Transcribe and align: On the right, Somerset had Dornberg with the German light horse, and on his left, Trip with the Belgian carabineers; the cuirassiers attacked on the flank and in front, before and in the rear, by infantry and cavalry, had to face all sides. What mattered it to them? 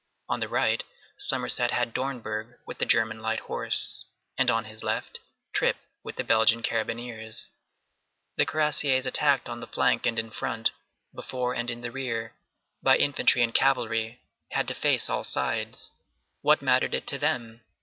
On 0.27 0.39
the 0.39 0.47
right, 0.47 0.83
Somerset 1.19 1.69
had 1.69 1.93
Dornberg 1.93 2.55
with 2.65 2.79
the 2.79 2.87
German 2.87 3.19
light 3.19 3.41
horse, 3.41 4.03
and 4.35 4.49
on 4.49 4.65
his 4.65 4.83
left, 4.83 5.19
Trip 5.53 5.75
with 6.01 6.15
the 6.15 6.23
Belgian 6.23 6.63
carabineers; 6.63 7.51
the 8.35 8.47
cuirassiers 8.47 9.05
attacked 9.05 9.47
on 9.47 9.59
the 9.59 9.67
flank 9.67 10.07
and 10.07 10.17
in 10.17 10.31
front, 10.31 10.71
before 11.13 11.53
and 11.53 11.69
in 11.69 11.81
the 11.81 11.91
rear, 11.91 12.33
by 12.81 12.97
infantry 12.97 13.43
and 13.43 13.53
cavalry, 13.53 14.19
had 14.49 14.67
to 14.69 14.73
face 14.73 15.07
all 15.07 15.23
sides. 15.23 15.91
What 16.41 16.63
mattered 16.63 16.95
it 16.95 17.05
to 17.05 17.19
them? 17.19 17.61